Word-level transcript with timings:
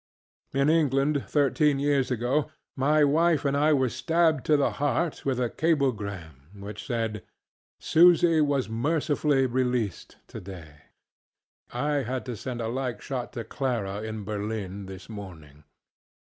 In 0.51 0.67
England, 0.67 1.25
thirteen 1.27 1.77
years 1.77 2.09
ago, 2.09 2.49
my 2.75 3.03
wife 3.03 3.45
and 3.45 3.55
I 3.55 3.71
were 3.71 3.87
stabbed 3.87 4.43
to 4.47 4.57
the 4.57 4.71
heart 4.81 5.23
with 5.27 5.39
a 5.39 5.47
cablegram 5.47 6.47
which 6.57 6.83
said, 6.87 7.23
ŌĆ£Susy 7.79 8.43
was 8.43 8.67
mercifully 8.67 9.45
released 9.45 10.17
today. 10.27 10.85
ŌĆØ 11.71 11.79
I 11.79 11.93
had 12.01 12.25
to 12.25 12.35
send 12.35 12.61
a 12.61 12.67
like 12.67 12.99
shot 12.99 13.31
to 13.33 13.43
Clara, 13.43 14.01
in 14.01 14.23
Berlin, 14.23 14.87
this 14.87 15.07
morning. 15.07 15.65